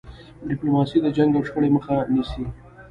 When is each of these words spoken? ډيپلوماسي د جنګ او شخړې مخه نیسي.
ډيپلوماسي 0.49 0.97
د 1.01 1.07
جنګ 1.17 1.31
او 1.37 1.43
شخړې 1.47 1.69
مخه 1.75 1.95
نیسي. 2.13 2.43